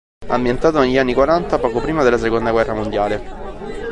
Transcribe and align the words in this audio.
Ambientato 0.29 0.79
negli 0.79 0.97
anni 0.97 1.13
quaranta 1.13 1.59
poco 1.59 1.79
prima 1.79 2.01
della 2.01 2.17
seconda 2.17 2.49
guerra 2.49 2.73
mondiale. 2.73 3.89